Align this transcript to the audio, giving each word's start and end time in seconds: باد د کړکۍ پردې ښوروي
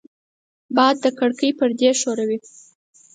باد 0.75 0.95
د 1.03 1.05
کړکۍ 1.17 1.49
پردې 1.59 1.89
ښوروي 1.99 2.37